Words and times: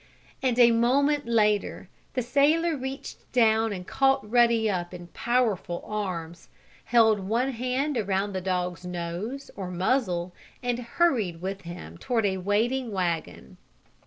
And, 0.41 0.57
a 0.57 0.71
moment 0.71 1.27
later, 1.27 1.87
the 2.15 2.23
sailor 2.23 2.75
reached 2.75 3.31
down 3.31 3.71
and 3.71 3.85
caught 3.85 4.27
Ruddy 4.27 4.67
up 4.67 4.95
in 4.95 5.09
powerful 5.13 5.83
arms, 5.85 6.49
held 6.85 7.19
one 7.19 7.51
hand 7.51 7.97
around 7.99 8.33
the 8.33 8.41
dog's 8.41 8.83
nose, 8.83 9.51
or 9.55 9.69
muzzle, 9.69 10.33
and 10.63 10.79
hurried 10.79 11.39
with 11.39 11.61
him 11.61 11.99
toward 11.99 12.25
a 12.25 12.37
waiting 12.37 12.91
wagon. 12.91 13.57